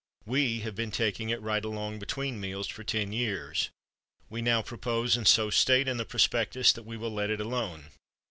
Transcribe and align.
We 0.25 0.61
have 0.61 0.73
been 0.73 0.89
taking 0.89 1.29
it 1.29 1.39
right 1.43 1.63
along, 1.63 1.99
between 1.99 2.39
meals 2.41 2.67
for 2.67 2.83
ten 2.83 3.13
years. 3.13 3.69
We 4.31 4.41
now 4.41 4.63
propose, 4.63 5.15
and 5.15 5.27
so 5.27 5.51
state 5.51 5.87
in 5.87 5.97
the 5.97 6.05
prospectus, 6.05 6.73
that 6.73 6.87
we 6.87 6.97
will 6.97 7.13
let 7.13 7.29
it 7.29 7.39
alone. 7.39 7.91